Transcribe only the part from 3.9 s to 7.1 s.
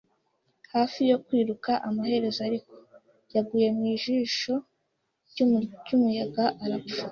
jisho ry'umuyaga, arapfa